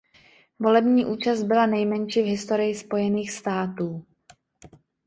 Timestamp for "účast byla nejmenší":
1.05-2.21